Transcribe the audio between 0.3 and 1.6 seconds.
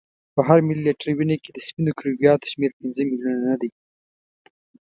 په هر ملي لیتر وینه کې د